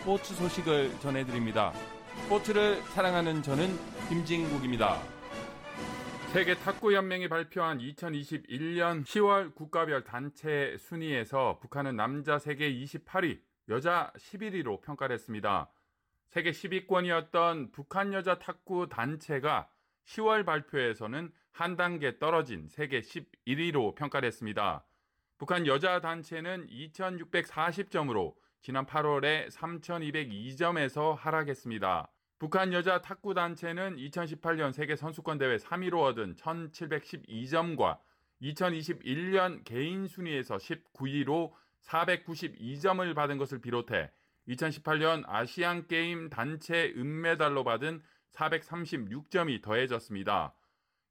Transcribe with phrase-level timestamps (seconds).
[0.00, 1.72] 스포츠 소식을 전해드립니다.
[2.22, 3.68] 스포츠를 사랑하는 저는
[4.08, 4.98] 김진국입니다.
[6.32, 14.80] 세계 탁구 연맹이 발표한 2021년 10월 국가별 단체 순위에서 북한은 남자 세계 28위, 여자 11위로
[14.80, 15.70] 평가를 했습니다.
[16.30, 19.68] 세계 10위권이었던 북한 여자 탁구 단체가
[20.06, 24.82] 10월 발표에서는 한 단계 떨어진 세계 11위로 평가를 했습니다.
[25.36, 32.10] 북한 여자 단체는 2640점으로 지난 8월에 3202점에서 하락했습니다.
[32.38, 37.98] 북한 여자 탁구 단체는 2018년 세계 선수권 대회 3위로 얻은 1712점과
[38.42, 44.10] 2021년 개인 순위에서 19위로 492점을 받은 것을 비롯해
[44.48, 50.54] 2018년 아시안 게임 단체 은메달로 받은 436점이 더해졌습니다.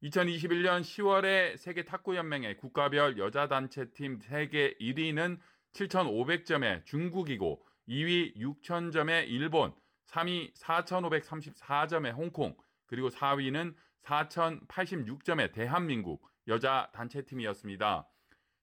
[0.02, 5.38] 2021년 10월에 세계 탁구 연맹의 국가별 여자 단체 팀 세계 1위는
[5.72, 9.72] 7,500점의 중국이고 2위 6,000점의 일본,
[10.08, 18.08] 3위 4,534점의 홍콩, 그리고 4위는 4,086점의 대한민국 여자 단체팀이었습니다.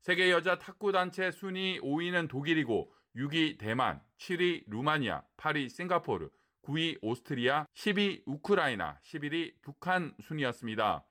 [0.02, 6.30] 세계 여자 탁구 단체 순위 5위는 독일이고 6위 대만, 7위 루마니아, 8위 싱가포르,
[6.64, 11.06] 9위 오스트리아, 10위 우크라이나, 11위 북한 순이었습니다.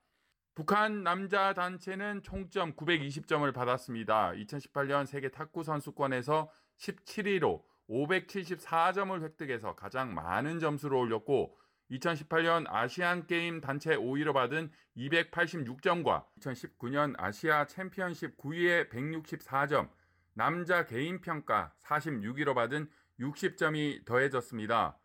[0.57, 4.31] 북한 남자 단체는 총점 920점을 받았습니다.
[4.31, 11.55] 2018년 세계 탁구 선수권에서 17위로 574점을 획득해서 가장 많은 점수를 올렸고
[11.91, 19.91] 2018년 아시안 게임 단체 5위로 받은 286점과 2019년 아시아 챔피언십 9위에 164점,
[20.33, 24.97] 남자 개인 평가 46위로 받은 60점이 더해졌습니다.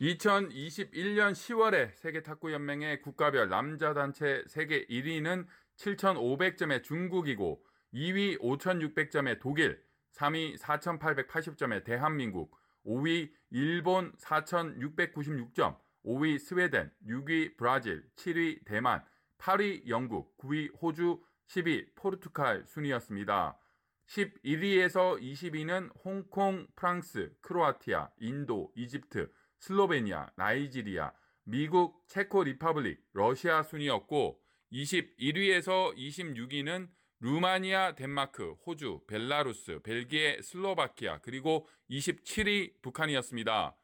[0.00, 5.46] 2021년 10월에 세계 탁구 연맹의 국가별 남자 단체 세계 1위는
[5.76, 7.62] 7,500점의 중국이고
[7.92, 9.82] 2위 5,600점의 독일,
[10.14, 12.56] 3위 4,880점의 대한민국,
[12.86, 19.04] 5위 일본 4,696점, 5위 스웨덴, 6위 브라질, 7위 대만,
[19.38, 23.58] 8위 영국, 9위 호주, 10위 포르투갈 순이었습니다.
[24.06, 31.12] 11위에서 20위는 홍콩, 프랑스, 크로아티아, 인도, 이집트, 슬로베니아, 나이지리아,
[31.44, 34.40] 미국, 체코 Republic, 러시아 순이었고
[34.72, 36.88] 21위에서 26위는
[37.20, 43.76] 루마니아, 덴마크, 호주, 벨라루스, 벨기에, 슬로바키아, 그리고 27위 북한이었습니다.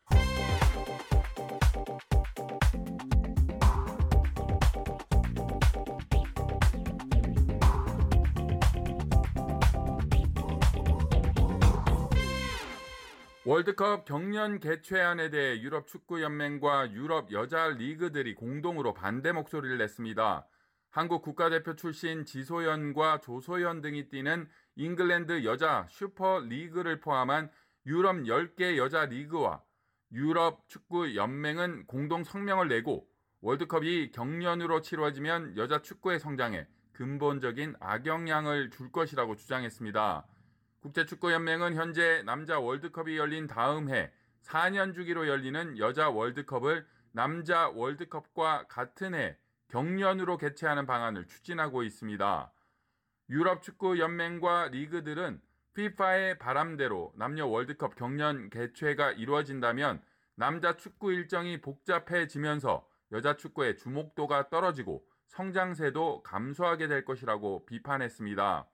[13.49, 20.45] 월드컵 격년 개최안에 대해 유럽 축구 연맹과 유럽 여자 리그들이 공동으로 반대 목소리를 냈습니다.
[20.91, 27.49] 한국 국가대표 출신 지소연과 조소현 등이 뛰는 잉글랜드 여자 슈퍼 리그를 포함한
[27.87, 29.63] 유럽 10개 여자 리그와
[30.11, 33.07] 유럽 축구 연맹은 공동 성명을 내고
[33.43, 40.27] 월드컵이 격년으로 치러지면 여자 축구의 성장에 근본적인 악영향을 줄 것이라고 주장했습니다.
[40.87, 49.15] 국제축구연맹은 현재 남자 월드컵이 열린 다음 해 4년 주기로 열리는 여자 월드컵을 남자 월드컵과 같은
[49.15, 49.37] 해
[49.69, 52.53] 경년으로 개최하는 방안을 추진하고 있습니다.
[53.31, 55.41] 유럽 축구 연맹과 리그들은
[55.77, 60.01] FIFA의 바람대로 남녀 월드컵 경년 개최가 이루어진다면
[60.37, 68.69] 남자 축구 일정이 복잡해지면서 여자 축구의 주목도가 떨어지고 성장세도 감소하게 될 것이라고 비판했습니다.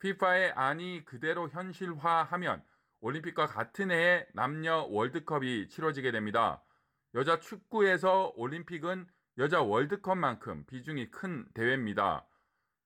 [0.00, 2.62] FIFA의 안이 그대로 현실화하면
[3.00, 6.62] 올림픽과 같은 해에 남녀 월드컵이 치러지게 됩니다.
[7.14, 9.06] 여자 축구에서 올림픽은
[9.38, 12.26] 여자 월드컵만큼 비중이 큰 대회입니다.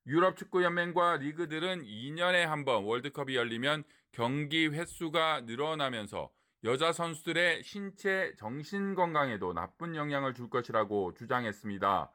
[0.07, 6.31] 유럽 축구 연맹과 리그들은 2년에 한 번 월드컵이 열리면 경기 횟수가 늘어나면서
[6.65, 12.13] 여자 선수들의 신체 정신 건강에도 나쁜 영향을 줄 것이라고 주장했습니다.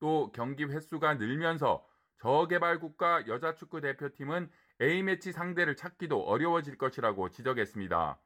[0.00, 1.84] 또 경기 횟수가 늘면서
[2.18, 4.50] 저개발 국가 여자 축구 대표팀은
[4.80, 8.18] A매치 상대를 찾기도 어려워질 것이라고 지적했습니다.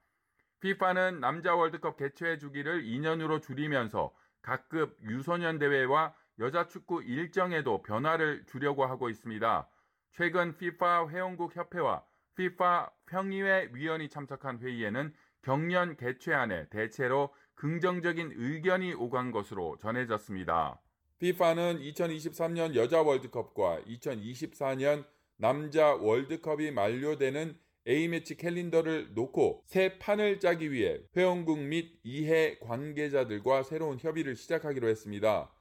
[0.61, 8.87] FIFA는 남자 월드컵 개최 주기를 2년으로 줄이면서 각급 유소년 대회와 여자 축구 일정에도 변화를 주려고
[8.87, 9.69] 하고 있습니다.
[10.13, 12.05] 최근 FIFA 회원국 협회와
[12.35, 15.13] FIFA 평의회 위원이 참석한 회의에는
[15.43, 20.81] 경년 개최안에 대체로 긍정적인 의견이 오간 것으로 전해졌습니다.
[21.23, 25.05] FIFA는 2023년 여자 월드컵과 2024년
[25.37, 33.99] 남자 월드컵이 만료되는 A매치 캘린더를 놓고 새 판을 짜기 위해 회원국 및 이해 관계자들과 새로운
[34.01, 35.53] 협의를 시작하기로 했습니다.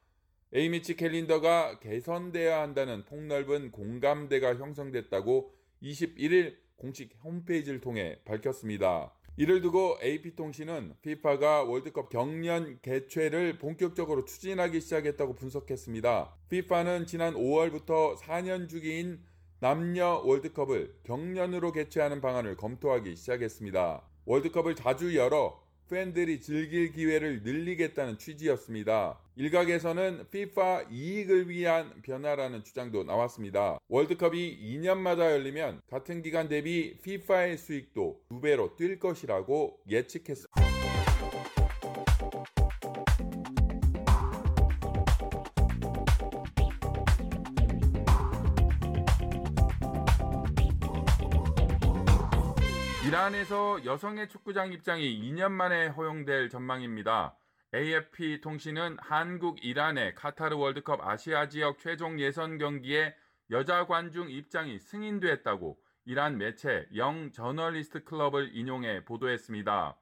[0.55, 5.53] A매치 캘린더가 개선돼야 한다는 폭넓은 공감대가 형성됐다고
[5.83, 9.13] 21일 공식 홈페이지를 통해 밝혔습니다.
[9.41, 16.35] 이를 두고 AP통신은 FIFA가 월드컵 경년 개최를 본격적으로 추진하기 시작했다고 분석했습니다.
[16.51, 19.19] FIFA는 지난 5월부터 4년 주기인
[19.59, 24.03] 남녀 월드컵을 경년으로 개최하는 방안을 검토하기 시작했습니다.
[24.25, 25.59] 월드컵을 자주 열어
[25.89, 29.17] 팬들이 즐길 기회를 늘리겠다는 취지였습니다.
[29.41, 33.79] 일각에서는 FIFA 이익을 위한 변화라는 주장도 나왔습니다.
[33.87, 40.61] 월드컵이 2년마다 열리면 같은 기간 대비 FIFA의 수익도 2배로 뛸 것이라고 예측했습니다.
[53.07, 57.35] 이란에서 여성의 축구장 입장이 2년 만에 허용될 전망입니다.
[57.73, 63.15] AFP 통신은 한국 이란의 카타르 월드컵 아시아 지역 최종 예선 경기에
[63.49, 69.97] 여자 관중 입장이 승인됐다고 이란 매체 영 저널리스트 클럽을 인용해 보도했습니다.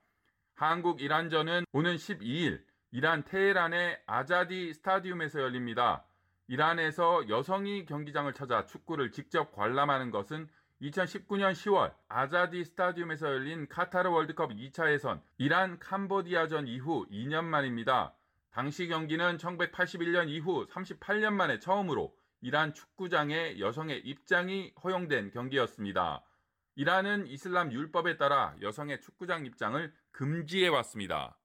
[0.56, 6.07] 한국 이란전은 오는 12일 이란 테헤란의 아자디 스타디움에서 열립니다.
[6.48, 10.50] 이란에서 여성이 경기장을 찾아 축구를 직접 관람하는 것은
[10.81, 18.14] 2019년 10월 아자디 스타디움에서 열린 카타르 월드컵 2차 예선 이란 캄보디아전 이후 2년 만입니다.
[18.52, 26.24] 당시 경기는 1981년 이후 38년 만에 처음으로 이란 축구장에 여성의 입장이 허용된 경기였습니다.
[26.76, 31.36] 이란은 이슬람 율법에 따라 여성의 축구장 입장을 금지해 왔습니다.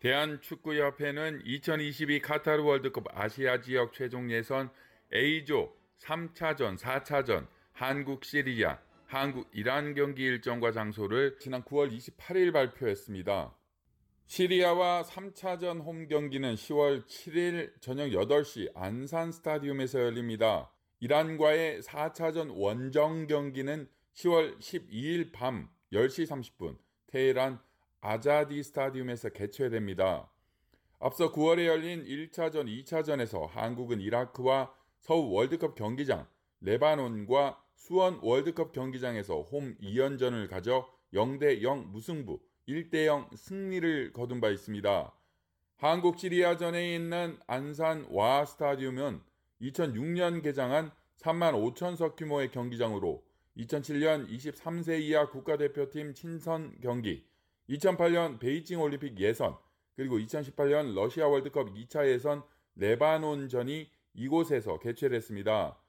[0.00, 4.70] 대한축구협회는 2022 카타르 월드컵 아시아 지역 최종 예선
[5.12, 7.46] A조 3차전, 4차전
[7.80, 13.56] 한국 시리아, 한국 이란 경기 일정과 장소를 지난 9월 28일 발표했습니다.
[14.26, 20.70] 시리아와 3차전 홈 경기는 10월 7일 저녁 8시 안산 스타디움에서 열립니다.
[20.98, 26.76] 이란과의 4차전 원정 경기는 10월 12일 밤 10시 30분
[27.06, 27.60] 테헤란
[28.02, 30.30] 아자디 스타디움에서 개최됩니다.
[30.98, 36.26] 앞서 9월에 열린 1차전, 2차전에서 한국은 이라크와 서울 월드컵 경기장
[36.60, 42.38] 레바논과 수원 월드컵 경기장에서 홈 2연전을 가져 0대 0 무승부
[42.68, 45.12] 1대 0 승리를 거둔 바 있습니다.
[45.76, 49.22] 한국 시리아전에 있는 안산 와 스타디움은
[49.62, 53.24] 2006년 개장한 3만 5천석 규모의 경기장으로
[53.56, 57.24] 2007년 23세 이하 국가대표팀 친선 경기,
[57.70, 59.56] 2008년 베이징 올림픽 예선,
[59.96, 62.42] 그리고 2018년 러시아 월드컵 2차 예선
[62.76, 65.79] 레바논전이 이곳에서 개최됐습니다.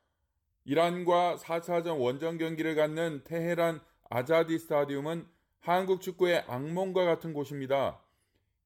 [0.65, 5.25] 이란과 4차전 원정 경기를 갖는 테헤란 아자디 스타디움은
[5.59, 7.99] 한국 축구의 악몽과 같은 곳입니다.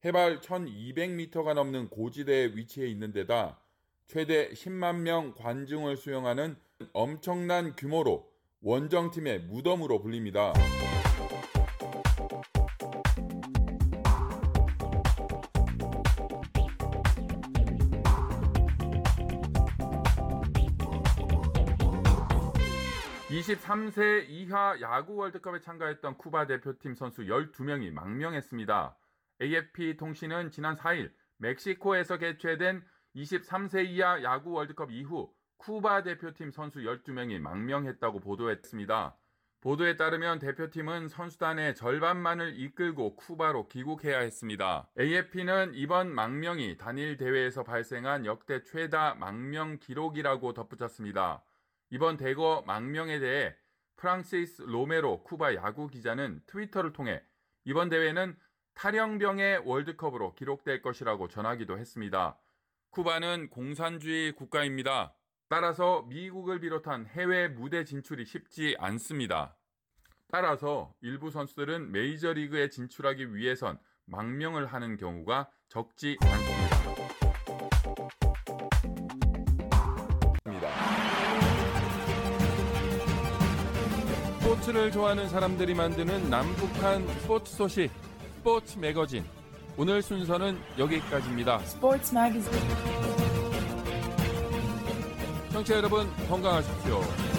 [0.04, 3.58] 해발 1200m가 넘는 고지대에 위치해 있는 데다
[4.06, 6.56] 최대 10만 명 관중을 수용하는
[6.92, 10.52] 엄청난 규모로 원정팀의 무덤으로 불립니다.
[23.46, 28.96] 23세 이하 야구 월드컵에 참가했던 쿠바 대표팀 선수 12명이 망명했습니다.
[29.40, 32.82] AFP 통신은 지난 4일 멕시코에서 개최된
[33.14, 39.16] 23세 이하 야구 월드컵 이후 쿠바 대표팀 선수 12명이 망명했다고 보도했습니다.
[39.60, 44.88] 보도에 따르면 대표팀은 선수단의 절반만을 이끌고 쿠바로 귀국해야 했습니다.
[44.98, 51.44] AFP는 이번 망명이 단일 대회에서 발생한 역대 최다 망명 기록이라고 덧붙였습니다.
[51.96, 53.54] 이번 대거 망명에 대해
[53.96, 57.22] 프랑시스 로메로 쿠바 야구 기자는 트위터를 통해
[57.64, 58.36] 이번 대회는
[58.74, 62.38] 탈영병의 월드컵으로 기록될 것이라고 전하기도 했습니다.
[62.90, 65.14] 쿠바는 공산주의 국가입니다.
[65.48, 69.56] 따라서 미국을 비롯한 해외 무대 진출이 쉽지 않습니다.
[70.30, 76.75] 따라서 일부 선수들은 메이저리그에 진출하기 위해선 망명을 하는 경우가 적지 않습니다.
[84.56, 87.90] 스포츠를 좋아하는 사람들이 만드는 남북한 스포츠 소식
[88.36, 89.24] 스포츠 매거진
[89.76, 91.60] 오늘 순서는 여기까지입니다.
[91.62, 92.68] Sports Magazine.
[95.52, 97.35] 청취자 여러분 건강하십시오.